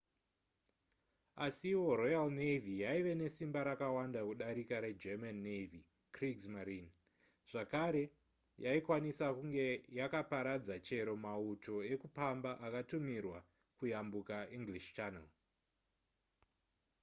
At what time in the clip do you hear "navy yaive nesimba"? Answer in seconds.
2.41-3.59